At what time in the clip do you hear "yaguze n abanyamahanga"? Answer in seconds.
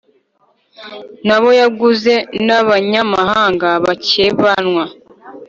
1.61-3.69